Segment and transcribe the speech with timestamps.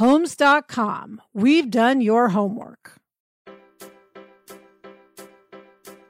[0.00, 1.20] Homes.com.
[1.34, 2.92] We've done your homework.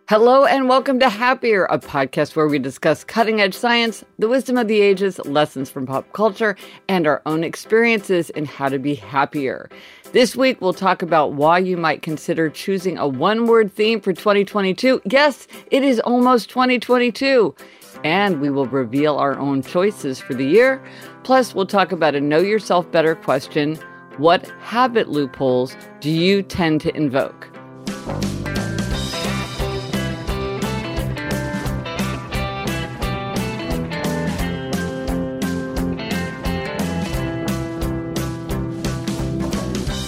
[0.09, 4.59] Hello and welcome to Happier, a podcast where we discuss cutting edge science, the wisdom
[4.59, 6.55] of the ages, lessons from pop culture,
[6.89, 9.69] and our own experiences in how to be happier.
[10.13, 14.13] This week, we'll talk about why you might consider choosing a one word theme for
[14.13, 15.03] 2022.
[15.11, 17.57] Yes, it is almost 2022.
[18.05, 20.83] And we will reveal our own choices for the year.
[21.23, 23.77] Plus, we'll talk about a know yourself better question
[24.17, 27.49] What habit loopholes do you tend to invoke?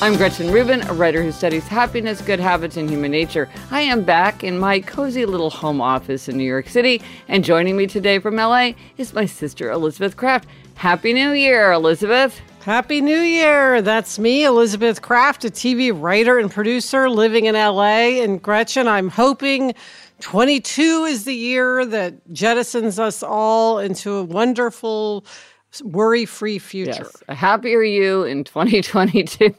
[0.02, 3.48] I'm Gretchen Rubin, a writer who studies happiness, good habits, and human nature.
[3.70, 7.76] I am back in my cozy little home office in New York City, and joining
[7.76, 10.48] me today from LA is my sister Elizabeth Craft.
[10.74, 12.40] Happy New Year, Elizabeth.
[12.64, 13.80] Happy New Year.
[13.80, 18.22] That's me, Elizabeth Craft, a TV writer and producer living in LA.
[18.24, 19.72] And Gretchen, I'm hoping
[20.18, 25.24] 22 is the year that jettisons us all into a wonderful
[25.82, 27.04] worry free future.
[27.04, 27.22] Yes.
[27.28, 29.50] A happier you in 2022.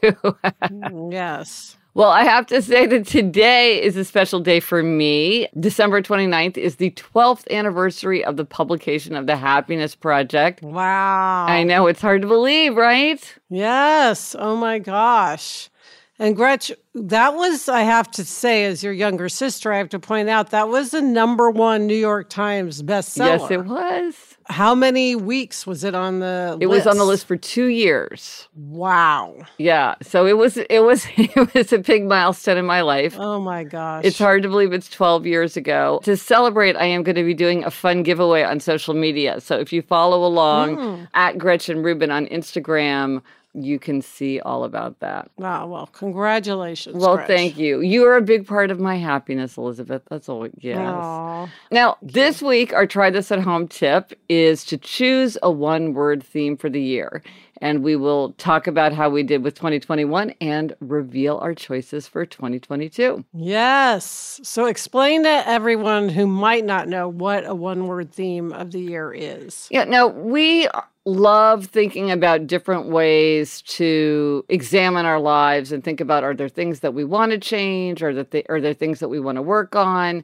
[0.64, 1.76] Mm, yes.
[1.94, 5.46] Well, I have to say that today is a special day for me.
[5.58, 10.62] December 29th is the 12th anniversary of the publication of the Happiness Project.
[10.62, 11.46] Wow.
[11.46, 13.38] I know it's hard to believe, right?
[13.48, 14.34] Yes.
[14.36, 15.70] Oh my gosh.
[16.18, 19.98] And Gretch, that was, I have to say, as your younger sister, I have to
[19.98, 23.38] point out, that was the number one New York Times bestseller.
[23.40, 24.33] Yes, it was.
[24.46, 26.84] How many weeks was it on the It list?
[26.84, 28.48] was on the list for 2 years.
[28.54, 29.36] Wow.
[29.58, 33.16] Yeah, so it was it was it was a big milestone in my life.
[33.18, 34.04] Oh my gosh.
[34.04, 36.00] It's hard to believe it's 12 years ago.
[36.04, 39.40] To celebrate, I am going to be doing a fun giveaway on social media.
[39.40, 41.08] So if you follow along Mm.
[41.14, 43.22] at Gretchen Rubin on Instagram,
[43.54, 45.30] you can see all about that.
[45.38, 45.68] Wow.
[45.68, 46.96] Well, congratulations.
[46.96, 47.26] Well, Gretch.
[47.28, 47.80] thank you.
[47.80, 50.02] You are a big part of my happiness, Elizabeth.
[50.10, 50.48] That's all.
[50.58, 50.78] Yes.
[50.78, 51.48] Aw.
[51.70, 56.22] Now, this week, our try this at home tip is to choose a one word
[56.22, 57.22] theme for the year.
[57.64, 62.26] And we will talk about how we did with 2021 and reveal our choices for
[62.26, 63.24] 2022.
[63.32, 64.38] Yes.
[64.42, 68.80] So explain to everyone who might not know what a one word theme of the
[68.80, 69.66] year is.
[69.70, 70.68] Yeah, now we
[71.06, 76.80] love thinking about different ways to examine our lives and think about are there things
[76.80, 79.74] that we want to change or that are there things that we want to work
[79.74, 80.22] on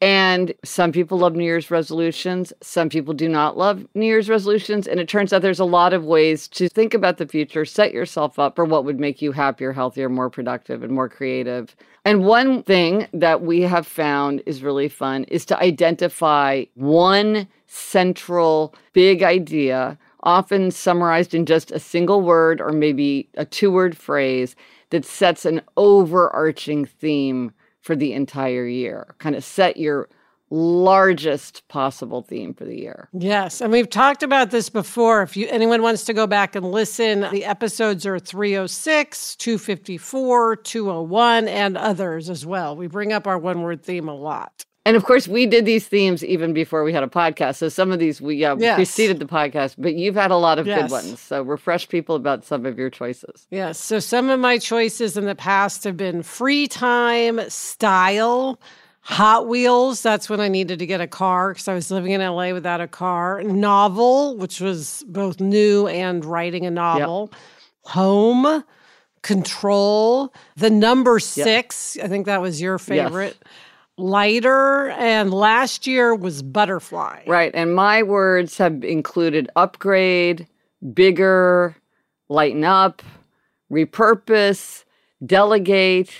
[0.00, 4.86] and some people love new year's resolutions some people do not love new year's resolutions
[4.86, 7.92] and it turns out there's a lot of ways to think about the future set
[7.92, 11.74] yourself up for what would make you happier healthier more productive and more creative.
[12.04, 18.74] And one thing that we have found is really fun is to identify one central
[18.92, 24.56] big idea often summarized in just a single word or maybe a two word phrase
[24.90, 29.14] that sets an overarching theme for the entire year.
[29.18, 30.08] Kind of set your
[30.50, 33.08] largest possible theme for the year.
[33.12, 35.22] Yes, and we've talked about this before.
[35.22, 41.48] If you anyone wants to go back and listen, the episodes are 306, 254, 201
[41.48, 42.74] and others as well.
[42.76, 44.64] We bring up our one word theme a lot.
[44.86, 47.56] And of course, we did these themes even before we had a podcast.
[47.56, 48.74] So some of these we uh, Yes.
[48.76, 50.82] preceded the podcast, but you've had a lot of Yes.
[50.82, 51.20] good ones.
[51.20, 53.46] So refresh people about some of your choices.
[53.50, 53.78] Yes.
[53.78, 58.58] So some of my choices in the past have been free time, style,
[59.02, 60.02] Hot Wheels.
[60.02, 62.80] That's when I needed to get a car because I was living in LA without
[62.80, 63.42] a car.
[63.42, 67.30] Novel, which was both new and writing a novel.
[67.82, 68.64] Home,
[69.22, 71.98] control, the number six.
[72.02, 73.36] I think that was your favorite.
[74.00, 77.22] Lighter, and last year was butterfly.
[77.26, 77.52] Right.
[77.54, 80.46] And my words have included upgrade,
[80.94, 81.76] bigger,
[82.28, 83.02] lighten up,
[83.70, 84.84] repurpose,
[85.24, 86.10] delegate,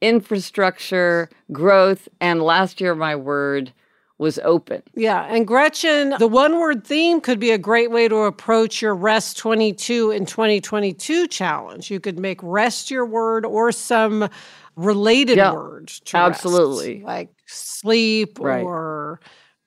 [0.00, 2.08] infrastructure, growth.
[2.20, 3.72] And last year, my word
[4.18, 4.82] was open.
[4.94, 5.26] Yeah.
[5.28, 9.36] And Gretchen, the one word theme could be a great way to approach your Rest
[9.36, 11.90] 22 in 2022 challenge.
[11.90, 14.30] You could make rest your word or some
[14.76, 15.88] related Yeah, word.
[15.88, 16.94] to absolutely.
[16.96, 18.62] rest, like sleep Right.
[18.62, 19.20] or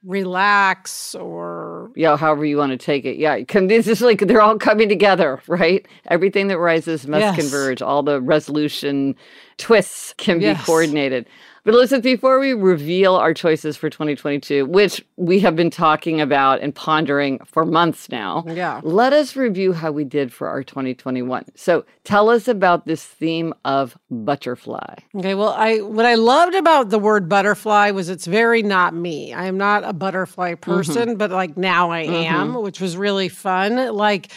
[0.03, 1.91] relax or.
[1.95, 3.17] Yeah, however you want to take it.
[3.17, 5.85] Yeah, this is like they're all coming together, right?
[6.07, 7.35] Everything that rises must Yes.
[7.35, 7.81] converge.
[7.81, 9.15] All the resolution
[9.57, 11.25] twists can be coordinated.
[11.65, 16.61] But Elizabeth, before we reveal our choices for 2022, which we have been talking about
[16.61, 18.79] and pondering for months now, Yeah.
[18.83, 21.45] let us review how we did for our 2021.
[21.55, 24.95] So tell us about this theme of butterfly.
[25.15, 29.33] Okay, well, I what I loved about the word butterfly was it's very not me.
[29.33, 30.71] I am not a butterfly Mm-hmm.
[30.71, 33.93] person, but like now I am, which was really fun.
[33.93, 34.29] Like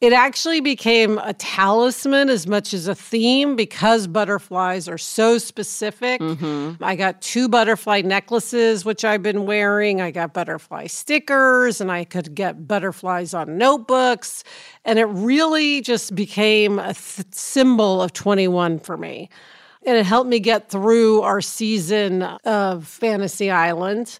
[0.00, 6.22] it actually became a talisman as much as a theme because butterflies are so specific.
[6.22, 6.82] Mm-hmm.
[6.82, 10.00] I got two butterfly necklaces, which I've been wearing.
[10.00, 14.42] I got butterfly stickers, and I could get butterflies on notebooks.
[14.86, 19.28] And it really just became a th- symbol of 21 for me.
[19.84, 24.18] And it helped me get through our season of Fantasy Island.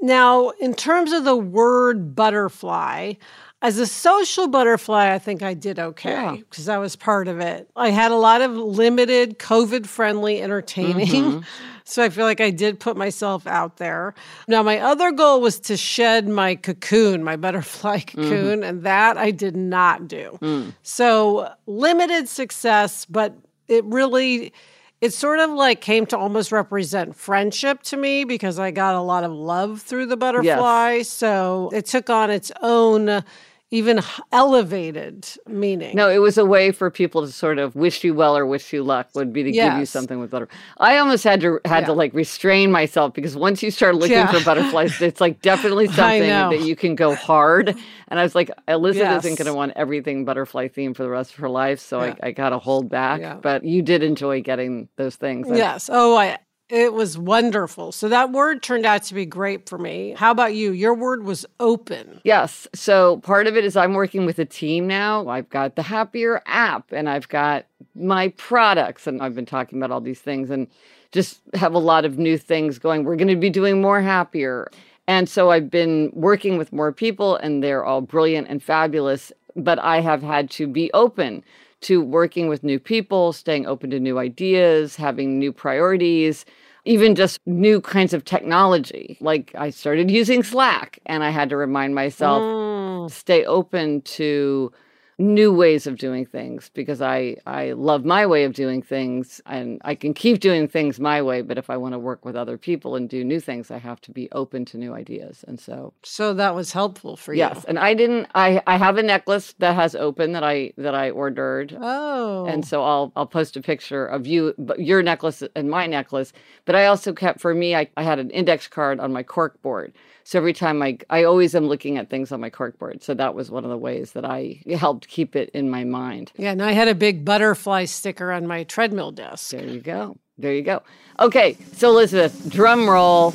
[0.00, 3.14] Now, in terms of the word butterfly,
[3.60, 6.36] as a social butterfly, I think I did okay Yeah.
[6.36, 7.68] because I was part of it.
[7.74, 11.06] I had a lot of limited COVID friendly entertaining.
[11.08, 11.40] Mm-hmm.
[11.88, 14.14] So I feel like I did put myself out there.
[14.46, 18.24] Now, my other goal was to shed my cocoon, my butterfly mm-hmm.
[18.24, 20.38] cocoon, and that I did not do.
[20.42, 20.74] Mm.
[20.82, 23.34] So limited success, but
[23.68, 24.52] it really
[25.00, 29.00] it sort of like came to almost represent friendship to me because I got a
[29.00, 31.02] lot of love through the butterfly.
[31.02, 33.22] So it took on its own,
[33.70, 34.00] even
[34.32, 35.94] elevated meaning.
[35.94, 38.72] No, it was a way for people to sort of wish you well or wish
[38.72, 40.48] you luck would be to give you something with butter.
[40.78, 44.32] I almost had to had to like restrain myself because once you start looking Yeah.
[44.32, 47.76] for butterflies, it's like definitely something that you can go hard.
[48.08, 49.24] And I was like, Elizabeth Yes.
[49.26, 52.14] isn't going to want everything butterfly themed for the rest of her life, so Yeah.
[52.22, 53.20] I, I got to hold back.
[53.20, 53.34] Yeah.
[53.34, 55.46] But you did enjoy getting those things.
[55.50, 55.90] Yes.
[55.92, 56.38] Oh, I.
[56.68, 57.92] It was wonderful.
[57.92, 60.14] So that word turned out to be great for me.
[60.16, 60.72] How about you?
[60.72, 62.20] Your word was open.
[62.24, 62.68] Yes.
[62.74, 65.26] So part of it is I'm working with a team now.
[65.28, 69.90] I've got the Happier app and I've got my products, and I've been talking about
[69.90, 70.68] all these things and
[71.10, 73.04] just have a lot of new things going.
[73.04, 74.70] We're going to be doing more Happier.
[75.06, 79.32] And so I've been working with more people, and they're all brilliant and fabulous.
[79.56, 81.42] But I have had to be open
[81.82, 86.44] to working with new people, staying open to new ideas, having new priorities,
[86.84, 89.16] even just new kinds of technology.
[89.20, 93.10] Like I started using Slack and I had to remind myself Mm.
[93.10, 94.72] stay open to
[95.20, 99.80] new ways of doing things because I I love my way of doing things and
[99.84, 102.56] I can keep doing things my way but if I want to work with other
[102.56, 105.92] people and do new things I have to be open to new ideas and so
[106.04, 107.38] So that was helpful for you.
[107.40, 110.94] yes and I didn't I I have a necklace that has open that I that
[110.94, 112.46] I ordered Oh.
[112.46, 116.32] and so I'll I'll post a picture of you but your necklace and my necklace.
[116.64, 119.60] But I also kept for me I, I had an index card on my cork
[119.62, 119.92] board.
[120.28, 123.02] So every time I I always am looking at things on my corkboard.
[123.02, 126.32] So that was one of the ways that I helped keep it in my mind.
[126.36, 129.52] yeah, and I had a big butterfly sticker on my treadmill desk.
[129.52, 130.18] There you go.
[130.36, 130.82] There you go.
[131.18, 133.32] Okay, so Elizabeth, drum roll.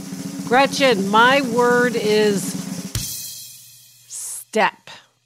[0.48, 2.44] Gretchen, my word is
[4.08, 4.83] step.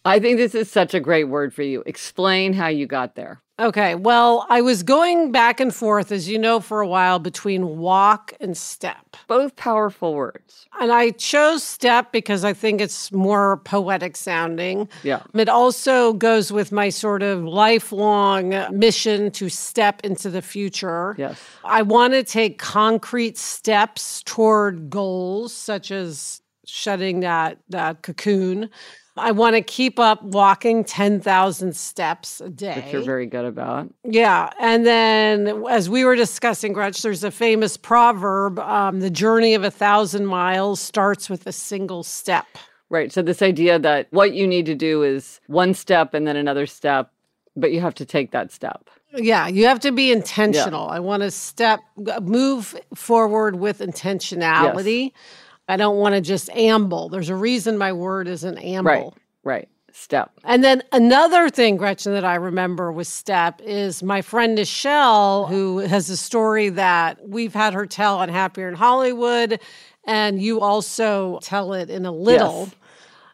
[0.07, 1.83] I think this is such a great word for you.
[1.85, 3.41] Explain how you got there.
[3.59, 7.77] Okay, well, I was going back and forth, as you know, for a while between
[7.79, 9.17] walk and step.
[9.25, 10.67] Both powerful words.
[10.79, 14.87] And I chose step because I think it's more poetic sounding.
[15.01, 15.23] Yeah.
[15.33, 21.15] It also goes with my sort of lifelong mission to step into the future.
[21.17, 21.41] Yes.
[21.65, 28.69] I want to take concrete steps toward goals such as shedding that that cocoon.
[29.19, 32.81] I want to keep up walking 10,000 steps a day.
[32.81, 33.93] Which you're very good about.
[34.03, 34.49] Yeah.
[34.59, 39.63] And then, as we were discussing, Gretch, there's a famous proverb um, the journey of
[39.63, 42.45] a thousand miles starts with a single step.
[42.89, 43.11] Right.
[43.11, 46.65] So, this idea that what you need to do is one step and then another
[46.65, 47.11] step,
[47.55, 48.89] but you have to take that step.
[49.15, 50.87] Yeah, you have to be intentional.
[50.87, 50.95] Yeah.
[50.95, 51.79] I want to step,
[52.21, 55.03] move forward with intentionality.
[55.05, 55.11] Yes.
[55.67, 57.09] I don't want to just amble.
[57.09, 59.15] There's a reason my word is an amble.
[59.43, 59.69] Right, right.
[59.91, 60.31] Step.
[60.43, 65.79] And then another thing, Gretchen, that I remember with step is my friend Nichelle, who
[65.79, 69.59] has a story that we've had her tell on Happier in Hollywood,
[70.05, 72.65] and you also tell it in a little.
[72.65, 72.75] Yes.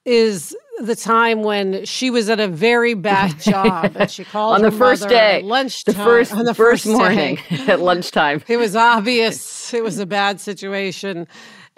[0.06, 4.62] Is the time when she was at a very bad job and she called on
[4.62, 7.38] the first day lunchtime the first on the first, first morning
[7.68, 11.28] at lunchtime it was obvious it was a bad situation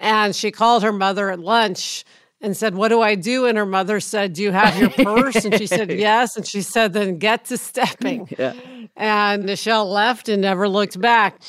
[0.00, 2.04] and she called her mother at lunch
[2.40, 3.46] and said, What do I do?
[3.46, 5.44] And her mother said, Do you have your purse?
[5.44, 6.36] And she said, Yes.
[6.36, 8.28] And she said, Then get to stepping.
[8.38, 8.54] Yeah.
[8.98, 11.40] And Nichelle left and never looked back.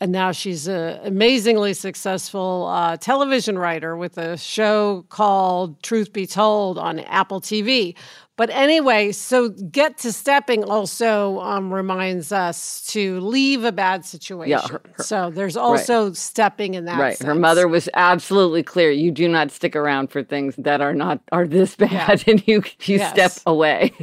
[0.00, 6.26] And now she's an amazingly successful uh, television writer with a show called Truth Be
[6.26, 7.94] Told on Apple TV.
[8.36, 14.50] But anyway, so get to stepping also um, reminds us to leave a bad situation.
[14.50, 16.16] Yeah, her, her, so there's also right.
[16.16, 16.98] stepping in that.
[16.98, 17.16] Right.
[17.16, 17.26] Sense.
[17.26, 18.90] Her mother was absolutely clear.
[18.90, 22.16] You do not stick around for things that are not are this bad, yeah.
[22.32, 23.10] and you you yes.
[23.10, 23.94] step away.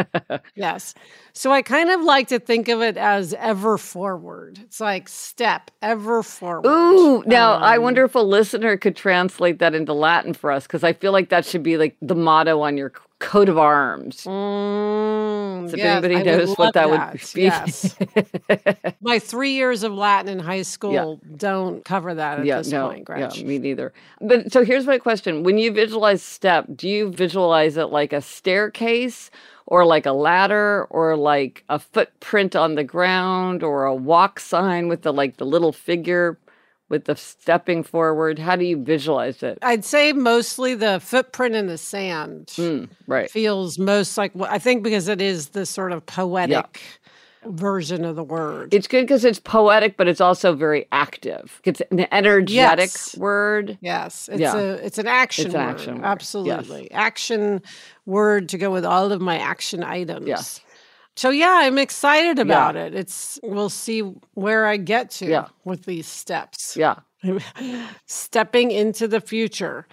[0.54, 0.92] yes.
[1.32, 4.58] So I kind of like to think of it as ever forward.
[4.58, 6.68] It's like step ever forward.
[6.68, 10.66] Ooh, now um, I wonder if a listener could translate that into Latin for us
[10.66, 14.24] because I feel like that should be like the motto on your coat of arms.
[14.24, 17.42] Mm, so if yes, anybody knows what that, that, would be.
[17.42, 17.96] Yes.
[19.00, 21.36] My three years of Latin in high school yeah.
[21.36, 23.38] don't cover that at yeah, this no, point, Gretch.
[23.38, 23.92] Yeah, me neither.
[24.20, 25.42] But so here's my question.
[25.42, 29.30] When you visualize step, do you visualize it like a staircase
[29.66, 34.88] or like a ladder or like a footprint on the ground or a walk sign
[34.88, 36.38] with the like the little figure
[36.88, 38.38] with the stepping forward?
[38.38, 39.58] How do you visualize it?
[39.62, 42.46] I'd say mostly the footprint in the sand.
[42.56, 43.30] Mm, right.
[43.30, 47.50] Feels most like I think because it is the sort of poetic yeah.
[47.50, 48.72] version of the word.
[48.72, 51.60] It's good because it's poetic, but it's also very active.
[51.64, 53.16] It's an energetic yes.
[53.16, 53.78] word.
[53.80, 54.28] Yes.
[54.30, 54.56] It's yeah.
[54.56, 55.70] a it's an action it's an word.
[55.70, 56.04] Action word.
[56.04, 56.82] Absolutely.
[56.90, 56.90] Yes.
[56.92, 57.62] Action
[58.06, 60.26] word to go with all of my action items.
[60.26, 60.60] Yes.
[61.18, 62.84] So yeah, I'm excited about yeah.
[62.84, 62.94] it.
[62.94, 64.02] It's we'll see
[64.34, 65.48] where I get to yeah.
[65.64, 66.76] with these steps.
[66.76, 67.00] Yeah.
[68.06, 69.88] Stepping into the future.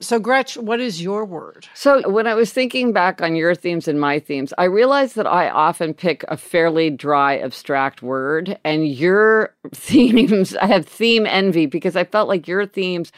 [0.00, 1.66] So Gretch, what is your word?
[1.72, 5.26] So when I was thinking back on your themes and my themes, I realized that
[5.26, 11.64] I often pick a fairly dry abstract word and your themes I have theme envy
[11.64, 13.12] because I felt like your themes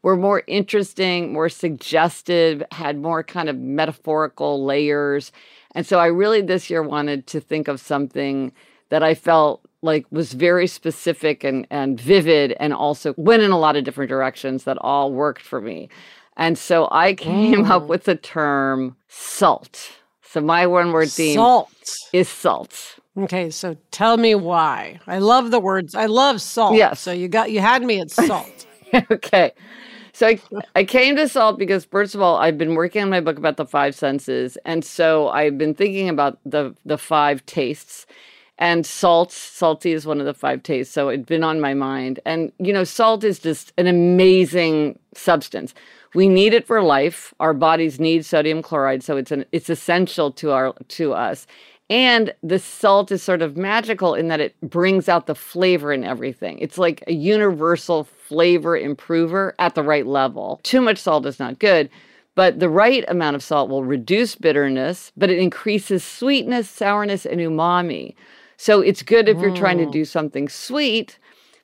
[0.00, 5.32] were more interesting, more suggestive, had more kind of metaphorical layers
[5.74, 8.52] and so I really this year wanted to think of something
[8.90, 13.58] that I felt like was very specific and, and vivid and also went in a
[13.58, 15.88] lot of different directions that all worked for me.
[16.36, 19.92] And so I came up with the term salt.
[20.22, 21.70] So my one word theme salt.
[22.12, 22.98] is salt.
[23.16, 24.98] Okay, so tell me why.
[25.06, 25.94] I love the words.
[25.94, 26.74] I love salt.
[26.74, 27.00] Yes.
[27.00, 28.66] So you got you had me at salt.
[29.10, 29.52] okay.
[30.14, 30.40] So I,
[30.76, 33.56] I came to salt because first of all, I've been working on my book about
[33.56, 38.06] the five senses, and so I've been thinking about the the five tastes.
[38.56, 42.20] And salt, salty is one of the five tastes, so it's been on my mind.
[42.24, 45.74] And you know, salt is just an amazing substance.
[46.14, 47.34] We need it for life.
[47.40, 51.48] Our bodies need sodium chloride, so it's an it's essential to our to us.
[51.90, 56.04] And the salt is sort of magical in that it brings out the flavor in
[56.04, 56.60] everything.
[56.60, 60.60] It's like a universal flavor improver at the right level.
[60.62, 61.90] Too much salt is not good,
[62.34, 67.40] but the right amount of salt will reduce bitterness, but it increases sweetness, sourness, and
[67.40, 68.14] umami.
[68.56, 71.18] So it's good if you're trying to do something sweet,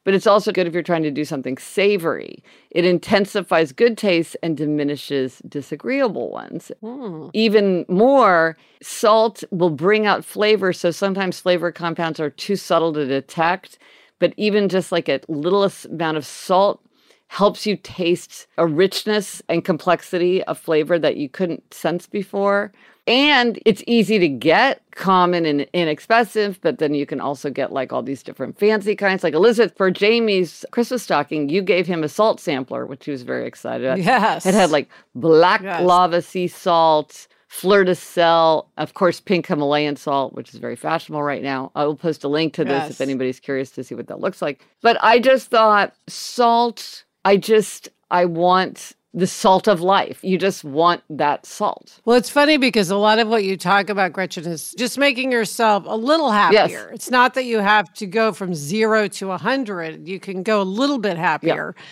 [0.05, 2.43] but it's also good if you're trying to do something savory.
[2.71, 6.73] It intensifies good tastes and diminishes disagreeable ones.
[6.83, 7.31] Mm.
[7.33, 10.73] Even more, salt will bring out flavor.
[10.73, 13.79] So sometimes flavor compounds are too subtle to detect,
[14.21, 16.81] but even just like a little amount of salt
[17.27, 22.73] helps you taste a richness and complexity of flavor that you couldn't sense before.
[23.07, 27.93] And it's easy to get, common and inexpensive, but then you can also get like
[27.93, 29.23] all these different fancy kinds.
[29.23, 33.23] Like Elizabeth, for Jamie's Christmas stocking, you gave him a salt sampler, which he was
[33.23, 33.99] very excited about.
[33.99, 34.45] Yes.
[34.45, 35.83] It had like black yes.
[35.83, 41.23] lava sea salt, fleur de sel, of course, pink Himalayan salt, which is very fashionable
[41.23, 41.73] right now.
[41.75, 42.91] I will post a link to this yes.
[42.91, 44.65] if anybody's curious to see what that looks like.
[44.83, 50.21] But I just thought salt, I just, I want the salt of life.
[50.23, 52.01] You just want that salt.
[52.05, 55.33] Well, it's funny because a lot of what you talk about, Gretchen, is just making
[55.33, 56.69] yourself a little happier.
[56.69, 56.89] Yes.
[56.93, 60.07] It's not that you have to go from zero to a hundred.
[60.07, 61.75] You can go a little bit happier.
[61.77, 61.83] Yeah.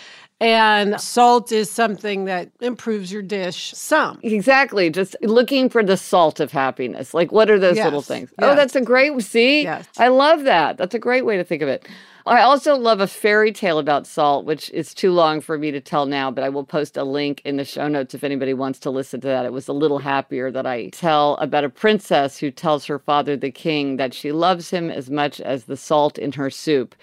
[0.41, 4.19] And salt is something that improves your dish some.
[4.23, 4.89] Exactly.
[4.89, 7.13] Just looking for the salt of happiness.
[7.13, 7.83] Like, what are those yes.
[7.83, 8.29] little things?
[8.39, 8.53] Oh, yes.
[8.53, 9.63] Oh, that's a great, see?
[9.63, 9.85] Yes.
[9.97, 10.77] I love that.
[10.77, 11.87] That's a great way to think of it.
[12.25, 15.81] I also love a fairy tale about salt, which is too long for me to
[15.81, 18.79] tell now, but I will post a link in the show notes if anybody wants
[18.79, 19.45] to listen to that.
[19.45, 23.35] It was a little happier that I tell about a princess who tells her father,
[23.35, 26.93] the king, that she loves him as much as the salt in her soup.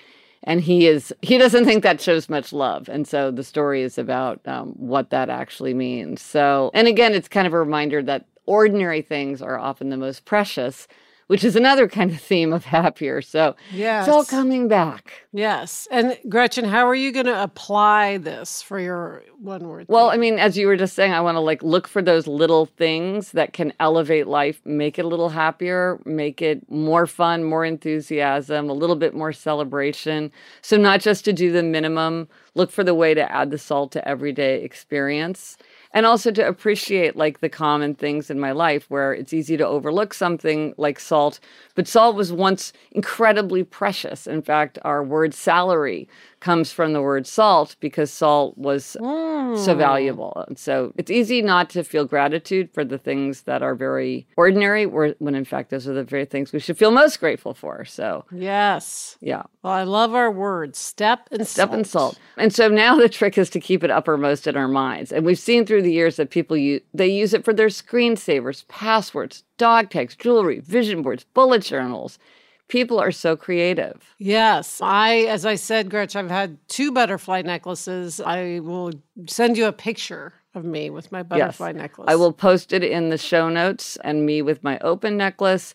[0.46, 2.88] And he is, he doesn't think that shows much love.
[2.88, 6.22] And so the story is about um, what that actually means.
[6.22, 10.24] So, and again, it's kind of a reminder that ordinary things are often the most
[10.24, 10.86] precious
[11.26, 13.20] which is another kind of theme of happier.
[13.20, 14.06] So yes.
[14.06, 15.24] it's all coming back.
[15.32, 15.88] Yes.
[15.90, 19.86] And Gretchen, how are you going to apply this for your one word?
[19.88, 22.26] Well, I mean, as you were just saying, I want to like look for those
[22.26, 27.44] little things that can elevate life, make it a little happier, make it more fun,
[27.44, 30.30] more enthusiasm, a little bit more celebration.
[30.62, 33.92] So not just to do the minimum, look for the way to add the salt
[33.92, 35.56] to everyday experience
[35.96, 39.66] and also to appreciate like the common things in my life where it's easy to
[39.66, 41.40] overlook something like salt
[41.74, 44.26] but salt was once incredibly precious.
[44.26, 46.06] In fact our word salary
[46.40, 49.58] comes from the word salt because salt was mm.
[49.58, 50.44] so valuable.
[50.46, 54.86] And so it's easy not to feel gratitude for the things that are very ordinary,
[54.86, 57.84] when in fact those are the very things we should feel most grateful for.
[57.84, 59.42] So yes, yeah.
[59.62, 61.76] Well, I love our words, step and step salt.
[61.76, 62.18] and salt.
[62.36, 65.12] And so now the trick is to keep it uppermost in our minds.
[65.12, 68.66] And we've seen through the years that people use they use it for their screensavers,
[68.68, 72.18] passwords, dog tags, jewelry, vision boards, bullet journals
[72.68, 74.14] people are so creative.
[74.18, 74.80] Yes.
[74.82, 78.20] I, as I said, Gretch, I've had two butterfly necklaces.
[78.20, 78.92] I will
[79.26, 81.76] send you a picture of me with my butterfly yes.
[81.76, 82.06] necklace.
[82.08, 85.74] I will post it in the show notes and me with my open necklace.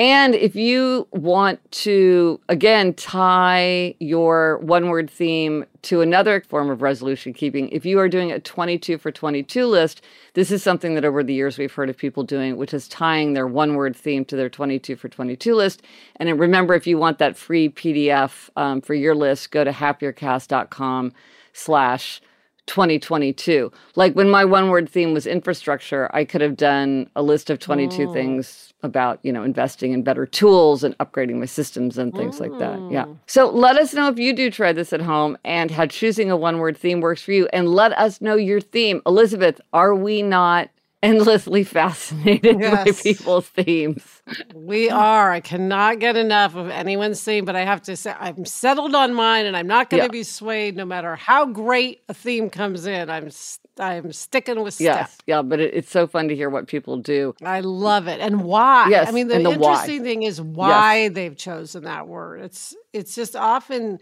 [0.00, 6.80] And if you want to, again, tie your one word theme to another form of
[6.80, 10.00] resolution keeping, if you are doing a 22 for 22 list,
[10.32, 13.34] this is something that over the years we've heard of people doing, which is tying
[13.34, 15.82] their one word theme to their 22 for 22 list.
[16.16, 21.12] And remember, if you want that free PDF um, for your list, go to happiercast.com
[21.52, 22.22] slash
[22.66, 23.72] 2022.
[23.96, 27.58] Like when my one word theme was infrastructure, I could have done a list of
[27.58, 28.12] 22 oh.
[28.12, 32.56] things about, you know, investing in better tools and upgrading my systems and things like
[32.58, 32.78] that.
[32.90, 33.04] Yeah.
[33.04, 33.18] Mm.
[33.26, 36.36] So let us know if you do try this at home and how choosing a
[36.36, 37.48] one word theme works for you.
[37.52, 39.02] And let us know your theme.
[39.06, 40.70] Elizabeth, are we not
[41.02, 42.84] endlessly fascinated yes.
[42.84, 44.22] by people's themes.
[44.54, 45.32] We are.
[45.32, 49.14] I cannot get enough of anyone's theme, but I have to say I'm settled on
[49.14, 50.12] mine and I'm not going to yeah.
[50.12, 53.08] be swayed no matter how great a theme comes in.
[53.10, 53.30] I'm
[53.78, 54.80] I'm sticking with.
[54.80, 57.34] Yes, yeah, but it, it's so fun to hear what people do.
[57.42, 58.88] I love it and why.
[58.90, 60.04] Yes, I mean the, the interesting why.
[60.04, 61.12] thing is why yes.
[61.14, 62.42] they've chosen that word.
[62.42, 63.98] It's it's just often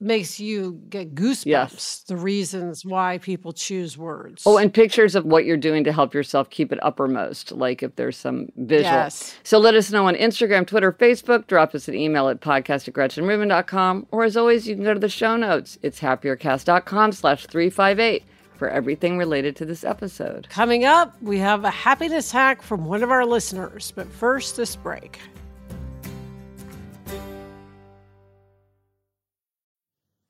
[0.00, 2.04] makes you get goosebumps yes.
[2.06, 4.42] the reasons why people choose words.
[4.44, 7.96] Oh and pictures of what you're doing to help yourself keep it uppermost like if
[7.96, 8.92] there's some visual.
[8.92, 9.36] Yes.
[9.42, 12.94] so let us know on instagram twitter facebook drop us an email at podcast at
[12.94, 15.78] gretchenrubin.com or as always you can go to the show notes.
[15.82, 18.22] It's happiercast.com slash 358
[18.56, 20.48] for everything related to this episode.
[20.50, 24.76] Coming up we have a happiness hack from one of our listeners but first this
[24.76, 25.18] break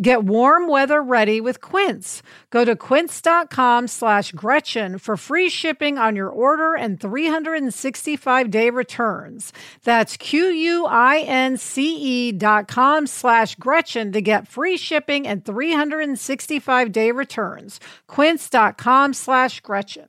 [0.00, 2.22] Get warm weather ready with Quince.
[2.50, 9.54] Go to quince.com slash Gretchen for free shipping on your order and 365 day returns.
[9.84, 10.52] That's Q-U-I-N-C-E
[12.32, 17.80] dot com slash Gretchen to get free shipping and 365 day returns.
[18.06, 20.08] Quince.com slash Gretchen.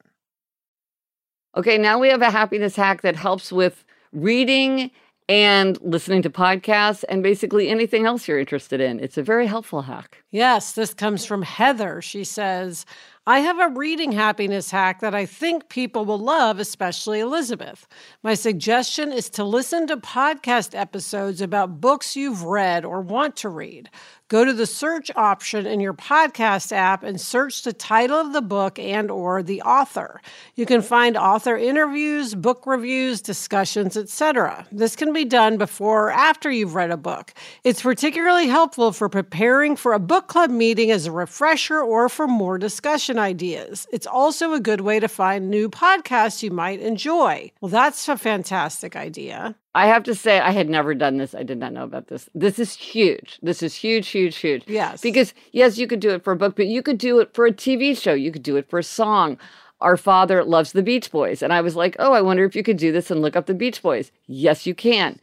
[1.56, 4.92] Okay, now we have a happiness hack that helps with reading
[5.30, 9.00] and listening to podcasts and basically anything else you're interested in.
[9.00, 10.24] It's a very helpful hack.
[10.32, 12.02] Yes, this comes from Heather.
[12.02, 12.86] She says,
[13.30, 17.86] I have a reading happiness hack that I think people will love, especially Elizabeth.
[18.24, 23.50] My suggestion is to listen to podcast episodes about books you've read or want to
[23.50, 23.90] read.
[24.30, 28.42] Go to the search option in your podcast app and search the title of the
[28.42, 30.22] book and or the author.
[30.56, 34.68] You can find author interviews, book reviews, discussions, etc.
[34.70, 37.34] This can be done before or after you've read a book.
[37.64, 42.28] It's particularly helpful for preparing for a book club meeting as a refresher or for
[42.28, 43.88] more discussion ideas.
[43.92, 47.52] It's also a good way to find new podcasts you might enjoy.
[47.62, 49.56] Well, that's a fantastic idea.
[49.76, 51.36] I have to say, I had never done this.
[51.36, 52.30] I did not know about this.
[52.34, 53.40] This is huge.
[53.44, 54.64] This is huge, huge, huge.
[54.68, 55.02] Yes.
[55.02, 57.46] Because, yes, you could do it for a book, but you could do it for
[57.46, 58.14] a TV show.
[58.14, 59.38] You could do it for a song.
[59.80, 61.44] Our father loves the Beach Boys.
[61.44, 63.46] And I was like, oh, I wonder if you could do this and look up
[63.46, 64.12] the Beach Boys.
[64.26, 65.20] Yes, you can.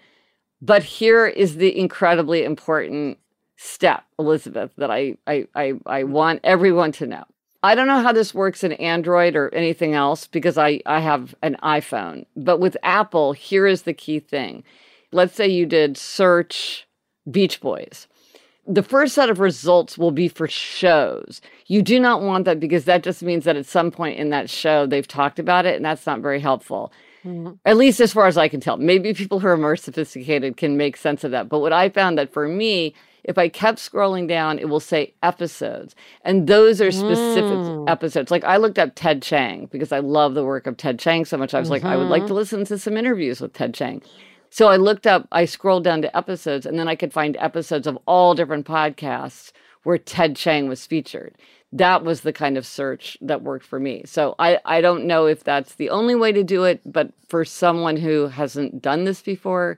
[0.62, 3.18] But here is the incredibly important
[3.56, 7.24] step, Elizabeth, that I, I, I, I want everyone to know.
[7.64, 11.34] I don't know how this works in Android or anything else because I, I have
[11.42, 12.26] an iPhone.
[12.36, 14.64] But with Apple, here is the key thing.
[15.12, 16.86] Let's say you did search
[17.30, 18.06] Beach Boys.
[18.66, 21.40] The first set of results will be for shows.
[21.66, 24.50] You do not want that because that just means that at some point in that
[24.50, 26.92] show they've talked about it, and that's not very helpful.
[27.24, 27.54] Mm-hmm.
[27.64, 28.76] At least as far as I can tell.
[28.76, 31.48] Maybe people who are more sophisticated can make sense of that.
[31.48, 35.14] But what I found that for me, if I kept scrolling down, it will say
[35.22, 35.94] episodes.
[36.22, 37.90] And those are specific mm.
[37.90, 38.30] episodes.
[38.30, 41.36] Like I looked up Ted Chiang because I love the work of Ted Chiang so
[41.36, 41.54] much.
[41.54, 41.84] I was mm-hmm.
[41.86, 42.34] like, I would like to mm-hmm.
[42.34, 44.02] listen to some interviews with Ted Chiang.
[44.50, 47.88] So I looked up, I scrolled down to episodes, and then I could find episodes
[47.88, 49.50] of all different podcasts
[49.82, 51.34] where Ted Chiang was featured.
[51.72, 54.02] That was the kind of search that worked for me.
[54.06, 57.44] So I, I don't know if that's the only way to do it, but for
[57.44, 59.76] someone who hasn't done this before,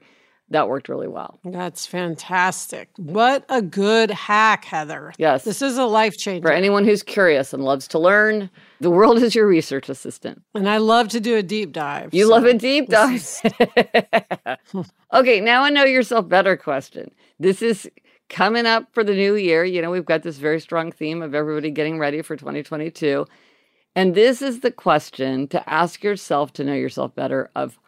[0.51, 1.41] that worked really well.
[1.45, 2.89] That's fantastic.
[2.97, 5.13] What a good hack, Heather.
[5.19, 5.43] Yes.
[5.43, 6.47] This is a life changer.
[6.47, 8.49] For anyone who's curious and loves to learn,
[8.81, 10.43] the world is your research assistant.
[10.55, 12.15] And I love to do a deep dive.
[12.15, 13.15] You so love a deep dive.
[13.17, 13.43] Is...
[15.13, 17.11] okay, now I know yourself better question.
[17.41, 17.91] This is
[18.29, 19.65] coming up for the new year.
[19.65, 23.27] You know, we've got this very strong theme of everybody getting ready for 2022.
[23.97, 27.81] And this is the question to ask yourself to know yourself better of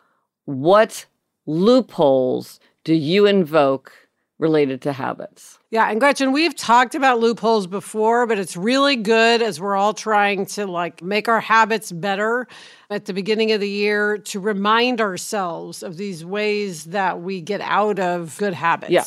[0.44, 1.06] what
[1.48, 3.92] loopholes do you invoke
[4.38, 5.58] related to habits?
[5.70, 9.94] Yeah, and Gretchen, we've talked about loopholes before, but it's really good as we're all
[9.94, 12.46] trying to like make our habits better
[12.90, 17.60] at the beginning of the year to remind ourselves of these ways that we get
[17.62, 18.92] out of good habits.
[18.92, 19.04] Yeah.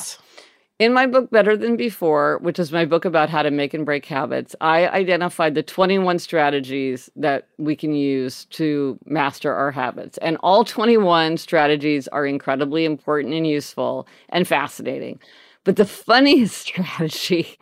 [0.82, 3.86] In my book, Better Than Before, which is my book about how to make and
[3.86, 10.18] break habits, I identified the 21 strategies that we can use to master our habits.
[10.18, 15.20] And all 21 strategies are incredibly important and useful and fascinating.
[15.62, 17.58] But the funniest strategy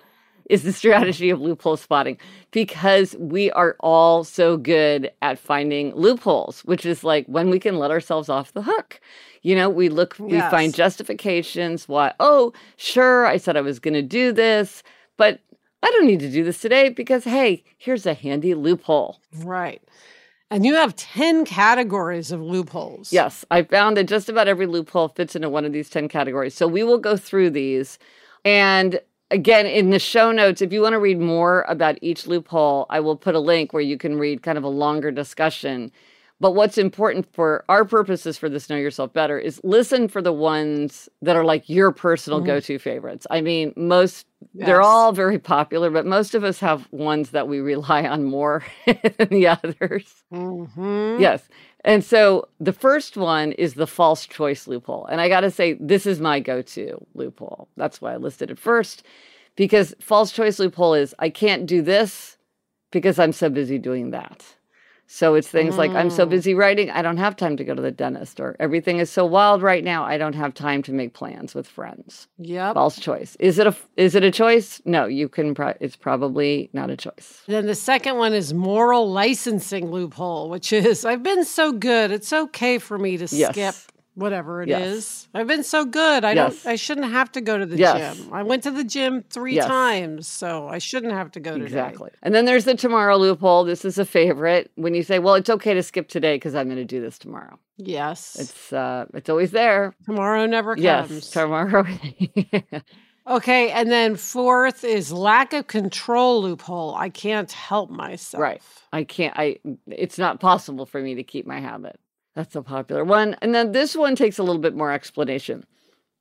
[0.51, 2.19] is the strategy of loophole spotting
[2.51, 7.79] because we are all so good at finding loopholes, which is like when we can
[7.79, 9.01] let ourselves off the hook.
[9.43, 10.29] You know, we look, yes.
[10.31, 14.83] we find justifications why, oh, sure, I said I was going to do this,
[15.17, 15.41] but
[15.83, 19.21] I don't need to do this today because, hey, here's a handy loophole.
[19.39, 19.81] Right.
[20.51, 23.13] And you have 10 categories of loopholes.
[23.13, 26.55] Yes, I found that just about every loophole fits into one of these 10 categories.
[26.55, 28.01] So we will go through these.
[28.45, 32.87] And again, in the show notes, if you want to read more about each loophole,
[32.91, 35.93] I will put a link where you can read kind of a longer discussion
[36.41, 40.33] But what's important for our purposes for this Know Yourself Better is listen for the
[40.33, 42.47] ones that are like your personal mm-hmm.
[42.47, 43.27] go to favorites.
[43.31, 44.67] I mean, most, yes.
[44.67, 48.65] they're all very popular, but most of us have ones that we rely on more
[48.87, 50.25] than the others.
[50.33, 51.21] Mm-hmm.
[51.21, 51.47] Yes.
[51.85, 55.07] And so the first one is the false choice loophole.
[55.07, 57.69] And I got to say, this is my go to loophole.
[57.77, 59.03] That's why I listed it first,
[59.57, 62.39] because false choice loophole is I can't do this
[62.91, 64.57] because I'm so busy doing that.
[65.13, 65.79] So it's things mm.
[65.79, 66.31] like I'm so mm.
[66.31, 69.27] busy writing, I don't have time to go to the dentist, or everything is so
[69.27, 72.29] wild right now, I don't have time to make plans with friends.
[72.39, 72.75] Yep.
[72.75, 73.37] False choice.
[73.41, 74.81] Is it a is it a choice?
[74.85, 75.53] No, you can.
[75.53, 77.43] Pro- it's probably not a choice.
[77.49, 82.33] Then the second one is moral licensing loophole, which is I've been so good, it's
[82.33, 83.51] okay for me to yes.
[83.51, 83.75] skip
[84.15, 84.87] whatever it yes.
[84.87, 85.29] is.
[85.35, 86.25] I've been so good.
[86.25, 86.63] I yes.
[86.63, 88.17] don't I shouldn't have to go to the yes.
[88.17, 88.33] gym.
[88.33, 91.65] I went to the gym 3 times, so I shouldn't have to go today.
[91.65, 92.11] Exactly.
[92.23, 93.65] And then there's the tomorrow loophole.
[93.65, 96.67] This is a favorite when you say, "Well, it's okay to skip today because I'm
[96.67, 98.37] going to do this tomorrow." Yes.
[98.39, 99.95] It's uh it's always there.
[100.05, 100.85] Tomorrow never comes.
[100.85, 101.87] Yes, tomorrow.
[103.27, 106.95] okay, and then fourth is lack of control loophole.
[106.95, 108.41] I can't help myself.
[108.41, 108.63] Right.
[108.93, 111.99] I can't I it's not possible for me to keep my habit.
[112.35, 113.37] That's a popular one.
[113.43, 115.65] And then this one takes a little bit more explanation.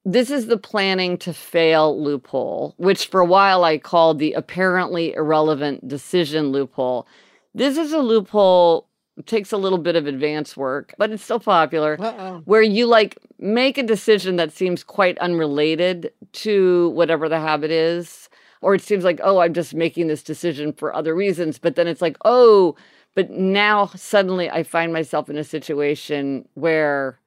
[0.05, 5.13] This is the planning to fail loophole, which for a while I called the apparently
[5.13, 7.05] irrelevant decision loophole.
[7.53, 8.87] This is a loophole
[9.25, 11.97] takes a little bit of advanced work, but it's still popular.
[11.99, 12.41] Uh-oh.
[12.45, 18.29] Where you like make a decision that seems quite unrelated to whatever the habit is,
[18.61, 21.87] or it seems like, oh, I'm just making this decision for other reasons, but then
[21.87, 22.75] it's like, oh,
[23.15, 27.19] but now suddenly I find myself in a situation where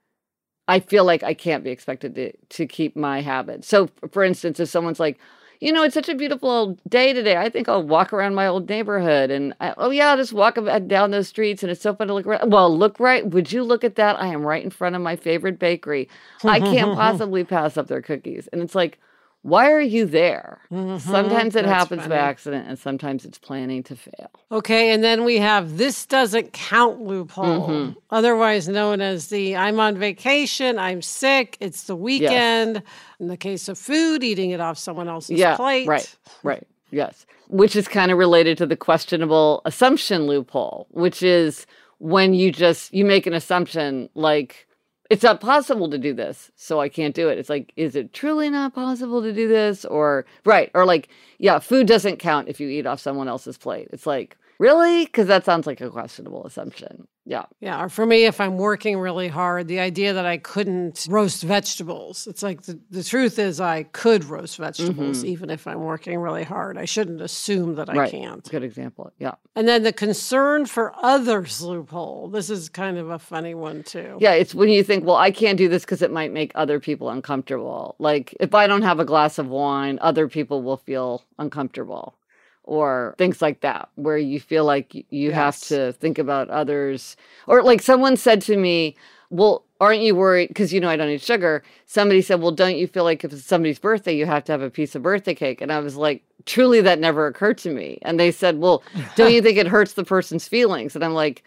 [0.68, 3.64] I feel like I can't be expected to, to keep my habit.
[3.64, 5.18] So, for instance, if someone's like,
[5.60, 7.36] you know, it's such a beautiful day today.
[7.36, 9.30] I think I'll walk around my old neighborhood.
[9.30, 12.08] And I, oh, yeah, I'll just walk uh, down those streets and it's so fun
[12.08, 12.50] to look around.
[12.50, 13.24] Well, look right.
[13.24, 14.20] Would you look at that?
[14.20, 16.08] I am right in front of my favorite bakery.
[16.42, 18.48] I can't possibly pass up their cookies.
[18.52, 18.98] And it's like,
[19.42, 20.60] why are you there?
[20.70, 20.98] Mm-hmm.
[20.98, 22.10] Sometimes it That's happens funny.
[22.10, 24.30] by accident and sometimes it's planning to fail.
[24.52, 27.98] Okay, and then we have this doesn't count loophole, mm-hmm.
[28.10, 32.76] otherwise known as the I'm on vacation, I'm sick, it's the weekend.
[32.76, 32.84] Yes.
[33.18, 35.88] In the case of food, eating it off someone else's yeah, plate.
[35.88, 37.26] Right, right, yes.
[37.48, 41.66] Which is kind of related to the questionable assumption loophole, which is
[41.98, 44.68] when you just you make an assumption like
[45.12, 47.36] it's not possible to do this, so I can't do it.
[47.36, 49.84] It's like, is it truly not possible to do this?
[49.84, 50.70] Or, right.
[50.72, 53.88] Or like, yeah, food doesn't count if you eat off someone else's plate.
[53.92, 55.04] It's like, really?
[55.04, 57.06] Because that sounds like a questionable assumption.
[57.24, 57.44] Yeah.
[57.60, 57.84] Yeah.
[57.84, 62.26] Or for me, if I'm working really hard, the idea that I couldn't roast vegetables,
[62.26, 65.26] it's like the, the truth is I could roast vegetables mm-hmm.
[65.26, 66.76] even if I'm working really hard.
[66.76, 68.10] I shouldn't assume that I right.
[68.10, 68.48] can't.
[68.50, 69.12] Good example.
[69.18, 69.34] Yeah.
[69.54, 72.28] And then the concern for others loophole.
[72.28, 74.16] This is kind of a funny one, too.
[74.20, 74.32] Yeah.
[74.32, 77.08] It's when you think, well, I can't do this because it might make other people
[77.10, 77.94] uncomfortable.
[77.98, 82.14] Like if I don't have a glass of wine, other people will feel uncomfortable
[82.64, 85.34] or things like that, where you feel like you yes.
[85.34, 87.16] have to think about others.
[87.46, 88.96] Or like someone said to me,
[89.30, 90.48] Well, aren't you worried?
[90.48, 91.62] Because you know I don't eat sugar.
[91.86, 94.62] Somebody said, Well, don't you feel like if it's somebody's birthday, you have to have
[94.62, 95.60] a piece of birthday cake?
[95.60, 97.98] And I was like, Truly, that never occurred to me.
[98.02, 98.82] And they said, Well,
[99.16, 100.94] don't you think it hurts the person's feelings?
[100.94, 101.42] And I'm like,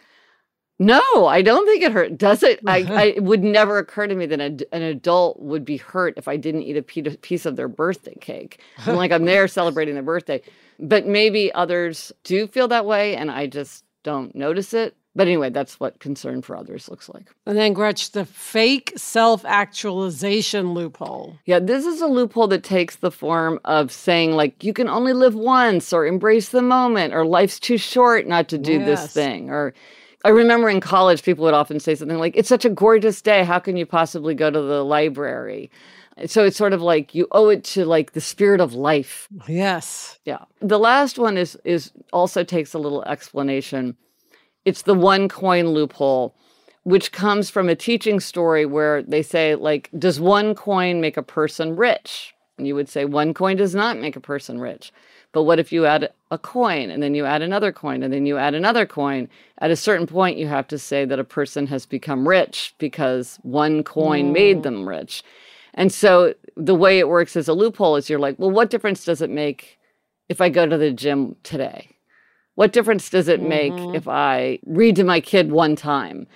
[0.78, 2.18] no, I don't think it hurt.
[2.18, 2.60] Does it?
[2.66, 6.14] I, I, it would never occur to me that a, an adult would be hurt
[6.16, 8.60] if I didn't eat a piece of their birthday cake.
[8.86, 10.42] I'm like, I'm there celebrating their birthday.
[10.78, 14.94] But maybe others do feel that way and I just don't notice it.
[15.16, 17.34] But anyway, that's what concern for others looks like.
[17.46, 21.38] And then, Gretch, the fake self actualization loophole.
[21.46, 25.14] Yeah, this is a loophole that takes the form of saying, like, you can only
[25.14, 28.84] live once, or embrace the moment, or life's too short not to do yes.
[28.84, 29.72] this thing, or
[30.26, 33.44] I remember in college, people would often say something like, It's such a gorgeous day.
[33.44, 35.70] How can you possibly go to the library?
[36.26, 39.28] So it's sort of like you owe it to like the spirit of life.
[39.46, 40.18] Yes.
[40.24, 40.46] Yeah.
[40.60, 43.96] The last one is is also takes a little explanation.
[44.64, 46.34] It's the one coin loophole,
[46.82, 51.22] which comes from a teaching story where they say like does one coin make a
[51.22, 52.34] person rich?
[52.58, 54.92] And you would say one coin does not make a person rich.
[55.32, 58.26] But what if you add a coin and then you add another coin and then
[58.26, 59.28] you add another coin?
[59.58, 63.38] At a certain point, you have to say that a person has become rich because
[63.42, 64.32] one coin mm.
[64.32, 65.22] made them rich.
[65.74, 69.04] And so the way it works as a loophole is you're like, well, what difference
[69.04, 69.78] does it make
[70.28, 71.90] if I go to the gym today?
[72.54, 73.94] What difference does it make mm-hmm.
[73.94, 76.26] if I read to my kid one time?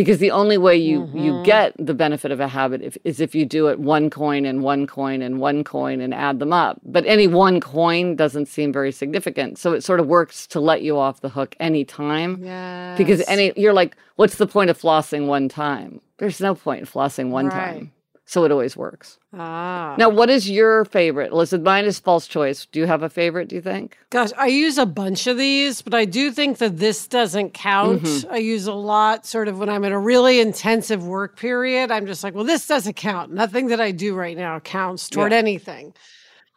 [0.00, 1.18] Because the only way you mm-hmm.
[1.18, 4.46] you get the benefit of a habit if, is if you do it one coin
[4.46, 8.46] and one coin and one coin and add them up but any one coin doesn't
[8.46, 12.42] seem very significant so it sort of works to let you off the hook anytime
[12.42, 12.96] yes.
[12.96, 16.86] because any you're like what's the point of flossing one time there's no point in
[16.86, 17.74] flossing one right.
[17.74, 17.92] time
[18.30, 19.18] so it always works.
[19.36, 19.96] Ah.
[19.98, 21.32] Now, what is your favorite?
[21.32, 22.64] Listen, mine is false choice.
[22.64, 23.98] Do you have a favorite, do you think?
[24.10, 28.02] Gosh, I use a bunch of these, but I do think that this doesn't count.
[28.02, 28.32] Mm-hmm.
[28.32, 31.90] I use a lot sort of when I'm in a really intensive work period.
[31.90, 33.32] I'm just like, well, this doesn't count.
[33.32, 35.38] Nothing that I do right now counts toward yeah.
[35.38, 35.92] anything.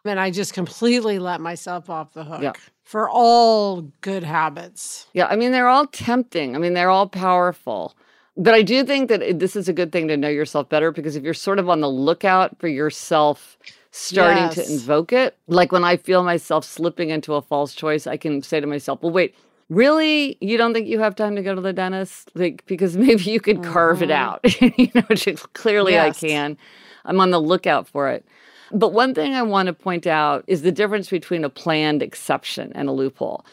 [0.04, 2.42] And I just completely let myself off the hook.
[2.42, 2.52] Yeah
[2.84, 5.06] for all good habits.
[5.14, 6.54] Yeah, I mean, they're all tempting.
[6.54, 7.96] I mean, they're all powerful.
[8.36, 11.14] But I do think that this is a good thing to know yourself better because
[11.14, 13.56] if you're sort of on the lookout for yourself
[13.92, 14.54] starting yes.
[14.56, 18.42] to invoke it, like when I feel myself slipping into a false choice, I can
[18.42, 19.36] say to myself, well, wait,
[19.68, 20.36] really?
[20.40, 22.32] You don't think you have time to go to the dentist?
[22.34, 24.04] Like, because maybe you could carve mm-hmm.
[24.04, 24.60] it out.
[24.78, 26.22] you know, clearly yes.
[26.22, 26.58] I can.
[27.04, 28.26] I'm on the lookout for it.
[28.72, 32.72] But one thing I want to point out is the difference between a planned exception
[32.74, 33.44] and a loophole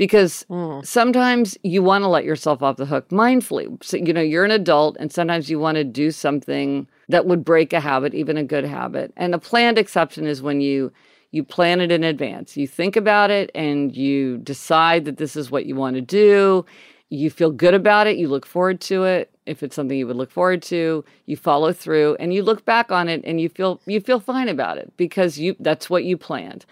[0.00, 0.82] because mm.
[0.82, 3.84] sometimes you want to let yourself off the hook mindfully.
[3.84, 7.44] So, you know, you're an adult and sometimes you want to do something that would
[7.44, 9.12] break a habit, even a good habit.
[9.18, 10.90] And a planned exception is when you
[11.32, 12.56] you plan it in advance.
[12.56, 16.64] You think about it and you decide that this is what you want to do.
[17.10, 19.30] You feel good about it, you look forward to it.
[19.44, 22.90] If it's something you would look forward to, you follow through and you look back
[22.90, 26.16] on it and you feel you feel fine about it because you that's what you
[26.16, 26.64] planned.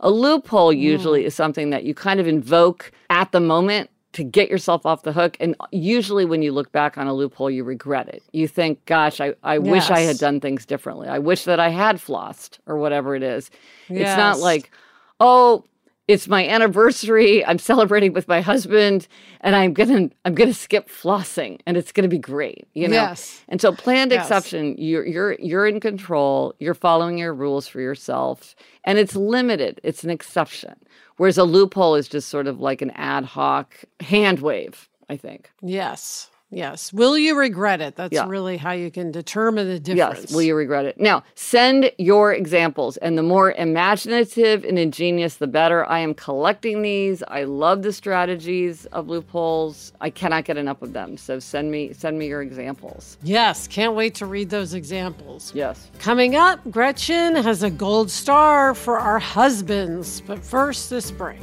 [0.00, 1.26] A loophole usually mm.
[1.26, 5.12] is something that you kind of invoke at the moment to get yourself off the
[5.12, 5.36] hook.
[5.40, 8.22] And usually, when you look back on a loophole, you regret it.
[8.32, 9.62] You think, gosh, I, I yes.
[9.62, 11.08] wish I had done things differently.
[11.08, 13.50] I wish that I had flossed or whatever it is.
[13.88, 14.10] Yes.
[14.10, 14.70] It's not like,
[15.18, 15.64] oh,
[16.06, 17.44] it's my anniversary.
[17.44, 19.08] I'm celebrating with my husband
[19.40, 19.72] and I'm
[20.10, 22.94] to I'm to skip flossing and it's to be great, you know.
[22.94, 23.42] Yes.
[23.48, 24.26] And so planned yes.
[24.26, 29.80] exception, you're you're you're in control, you're following your rules for yourself and it's limited.
[29.82, 30.74] It's an exception.
[31.16, 35.50] Whereas a loophole is just sort of like an ad hoc hand wave, I think.
[35.62, 36.30] Yes.
[36.54, 36.92] Yes.
[36.92, 37.96] Will you regret it?
[37.96, 38.26] That's yeah.
[38.26, 40.20] really how you can determine the difference.
[40.20, 40.32] Yes.
[40.32, 41.00] Will you regret it?
[41.00, 45.88] Now, send your examples, and the more imaginative and ingenious, the better.
[45.88, 47.22] I am collecting these.
[47.28, 49.92] I love the strategies of loopholes.
[50.00, 51.16] I cannot get enough of them.
[51.16, 53.18] So send me send me your examples.
[53.22, 53.66] Yes.
[53.66, 55.52] Can't wait to read those examples.
[55.54, 55.90] Yes.
[55.98, 60.20] Coming up, Gretchen has a gold star for our husbands.
[60.20, 61.42] But first, this break.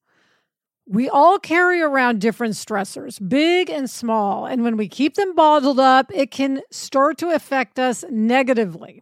[0.91, 5.79] We all carry around different stressors, big and small, and when we keep them bottled
[5.79, 9.01] up, it can start to affect us negatively.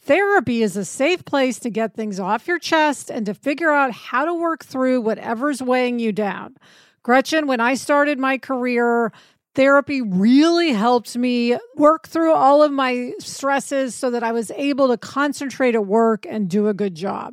[0.00, 3.92] Therapy is a safe place to get things off your chest and to figure out
[3.92, 6.56] how to work through whatever's weighing you down.
[7.04, 9.12] Gretchen, when I started my career,
[9.54, 14.88] therapy really helped me work through all of my stresses so that I was able
[14.88, 17.32] to concentrate at work and do a good job.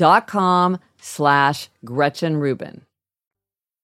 [0.00, 2.86] dot com slash Gretchen Rubin.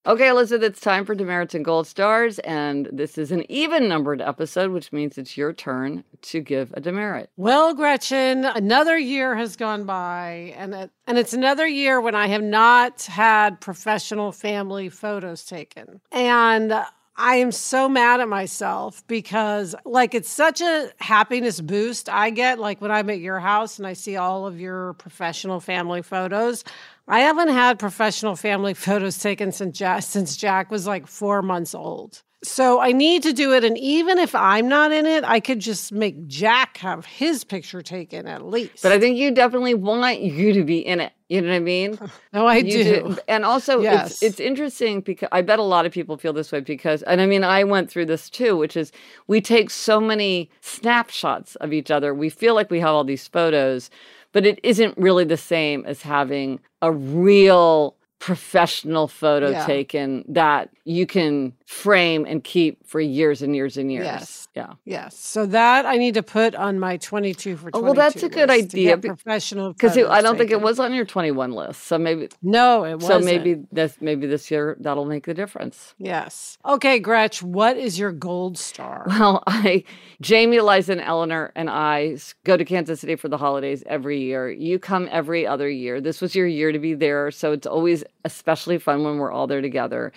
[0.07, 2.39] Okay, Elizabeth, it's time for demerits and gold stars.
[2.39, 6.81] And this is an even numbered episode, which means it's your turn to give a
[6.81, 7.29] demerit.
[7.37, 12.29] Well, Gretchen, another year has gone by, and it, and it's another year when I
[12.29, 16.01] have not had professional family photos taken.
[16.13, 16.73] And
[17.19, 22.59] I am so mad at myself because, like, it's such a happiness boost I get.
[22.59, 26.63] Like, when I'm at your house and I see all of your professional family photos,
[27.09, 31.75] I haven't had professional family photos taken since Jack, since Jack was like four months
[31.75, 32.23] old.
[32.43, 33.65] So I need to do it.
[33.65, 37.83] And even if I'm not in it, I could just make Jack have his picture
[37.83, 38.83] taken at least.
[38.83, 41.13] But I think you definitely want you to be in it.
[41.29, 41.99] You know what I mean?
[42.33, 43.17] no, I You do.
[43.27, 44.13] And also, Yes.
[44.13, 47.21] it's, it's interesting because I bet a lot of people feel this way because, and
[47.21, 48.93] I mean, I went through this too, which is
[49.27, 52.15] we take so many snapshots of each other.
[52.15, 53.91] We feel like we have all these photos,
[54.33, 59.67] but it isn't really the same as having a real professional photo Yeah.
[59.67, 64.05] taken that you can frame and keep for years and years and years.
[64.05, 64.49] Yes.
[64.55, 64.75] Yeah.
[64.85, 65.19] Yes.
[65.19, 67.79] So that I need to put on my 22 for 22.
[67.79, 69.73] Oh, well, that's a good idea Professional.
[69.73, 71.83] Because I don't think it was on your 21 list.
[71.83, 73.25] So maybe, No, it so wasn't.
[73.25, 75.95] maybe this, maybe this year that'll make the difference.
[75.99, 76.57] Yes.
[76.65, 79.07] Okay, Gretch, what is your gold star?
[79.09, 79.83] Well, I,
[80.21, 84.51] Jamie, Eliza, and Eleanor and I go to Kansas City for the holidays every year.
[84.51, 86.01] You come every other year.
[86.01, 87.33] This was your year to be there.
[87.33, 90.13] So it's always especially fun when we're all there together.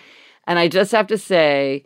[0.50, 1.84] And I just have to say,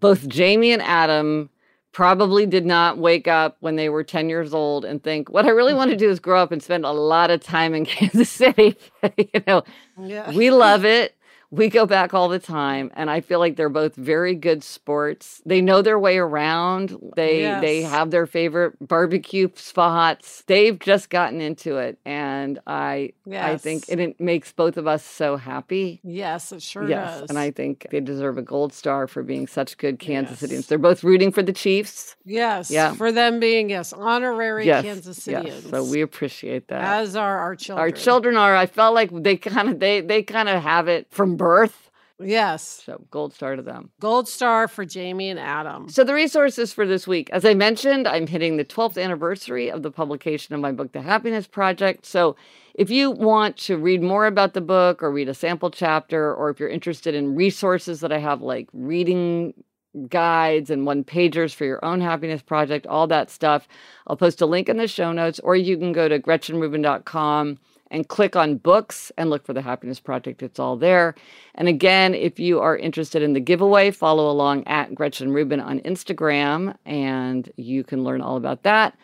[0.00, 1.50] both Jamie and Adam
[1.92, 5.50] probably did not wake up when they were 10 years old and think, what I
[5.50, 8.30] really want to do is grow up and spend a lot of time in Kansas
[8.30, 8.74] City.
[9.18, 9.64] you know,
[9.98, 10.30] Yeah.
[10.32, 11.14] we love it.
[11.50, 15.40] We go back all the time, and I feel like they're both very good sports.
[15.46, 16.96] They know their way around.
[17.14, 20.42] They they have their favorite barbecue spots.
[20.46, 23.98] They've just gotten into it, and I I think Yes.
[23.98, 26.00] it, it makes both of us so happy.
[26.02, 27.30] Yes, it sure yes, does.
[27.30, 30.50] and I think they deserve a gold star for being such good Kansas Yes.
[30.50, 30.66] Cityans.
[30.68, 32.16] They're both rooting for the Chiefs.
[32.24, 32.92] yes, Yeah.
[32.94, 35.44] for them being yes honorary yes, Kansas yes.
[35.44, 35.70] Cityans.
[35.70, 36.82] So we appreciate that.
[36.82, 37.82] as are our children.
[37.82, 38.56] Our children are.
[38.56, 41.90] I felt like they kind of they they kind of have it from birth.
[42.18, 43.90] Yes, So gold star to them.
[44.00, 45.90] gold star for Jamie and Adam.
[45.90, 49.82] So the resources for this week, as I mentioned, I'm hitting the 12th anniversary of
[49.82, 52.06] the publication of my book, The Happiness Project.
[52.06, 52.34] So
[52.74, 56.48] if you want to read more about the book or read a sample chapter, or
[56.48, 59.52] if you're interested in resources that I have like reading
[60.08, 63.68] guides and one pagers for your own happiness project, all that stuff,
[64.06, 67.58] I'll post a link in the show notes, or you can go to gretchenrubin.com
[67.90, 71.14] and click on books and look for the happiness project it's all there
[71.54, 75.80] and again if you are interested in the giveaway follow along at gretchen rubin on
[75.80, 78.96] instagram and you can learn all about that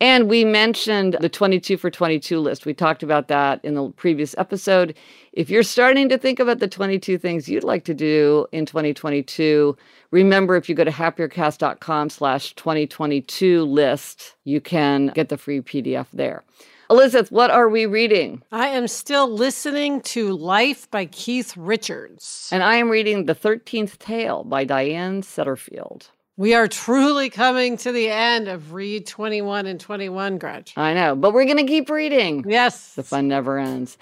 [0.00, 2.64] and we mentioned the 22 for 22 list.
[2.64, 4.96] We talked about that in the previous episode.
[5.32, 9.76] If you're starting to think about the 22 things you'd like to do in 2022,
[10.10, 16.06] remember if you go to happiercast.com slash 2022 list, you can get the free PDF
[16.14, 16.44] there.
[16.90, 18.42] Elizabeth, what are we reading?
[18.50, 22.48] I am still listening to Life by Keith Richards.
[22.50, 26.08] And I am reading The 13th Tale by Diane Setterfield.
[26.36, 30.76] We are truly coming to the end of Read 21 and 21, Gretch.
[30.76, 32.44] I know, but we're going to keep reading.
[32.48, 32.94] Yes.
[32.94, 33.96] The fun never ends.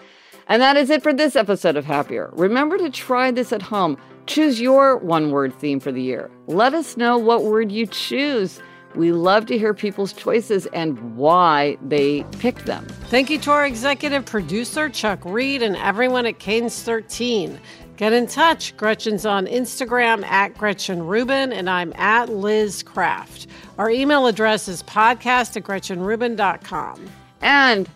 [0.46, 2.30] And that is it for this episode of Happier.
[2.32, 3.98] Remember to try this at home.
[4.24, 6.30] Choose your one word theme for the year.
[6.46, 8.60] Let us know what word you choose.
[8.94, 12.86] We love to hear people's choices and why they picked them.
[13.08, 17.60] Thank you to our executive producer, Chuck Reed, and everyone at Cadence 13.
[17.96, 18.76] Get in touch.
[18.76, 23.48] Gretchen's on Instagram at Gretchen Rubin, and I'm at Liz Craft.
[23.76, 27.08] Our email address is podcast at GretchenRubin.com.
[27.40, 27.88] And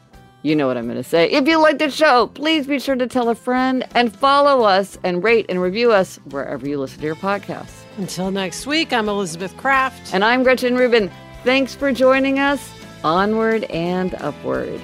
[0.43, 1.31] you know what I'm going to say.
[1.31, 4.99] If you like the show, please be sure to tell a friend and follow us
[5.05, 7.82] and rate and review us wherever you listen to your podcasts.
[7.99, 10.15] Until next week, I'm Elizabeth Craft.
[10.15, 11.11] And I'm Gretchen Rubin.
[11.45, 12.73] Thanks for joining us.
[13.05, 14.81] Onward and upward.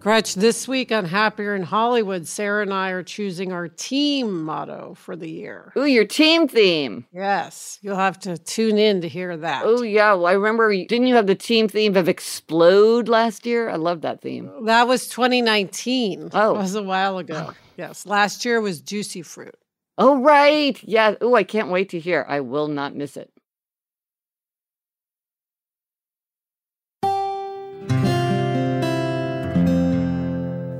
[0.00, 4.94] Gretch, this week on Happier in Hollywood, Sarah and I are choosing our team motto
[4.94, 5.74] for the year.
[5.76, 7.04] Ooh, your team theme.
[7.12, 9.64] Yes, you'll have to tune in to hear that.
[9.66, 10.72] Oh yeah, well, I remember.
[10.72, 13.68] Didn't you have the team theme of explode last year?
[13.68, 14.50] I love that theme.
[14.64, 16.30] That was 2019.
[16.32, 16.54] Oh.
[16.54, 17.52] It was a while ago.
[17.76, 18.06] Yes.
[18.06, 19.54] Last year was Juicy Fruit.
[19.98, 21.16] Oh right, yeah.
[21.20, 22.24] Oh, I can't wait to hear.
[22.26, 23.30] I will not miss it.